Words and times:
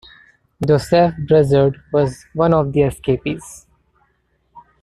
Joseph 0.65 1.13
Broussard 1.27 1.79
was 1.93 2.25
one 2.33 2.55
of 2.55 2.73
the 2.73 2.81
escapees. 2.81 3.67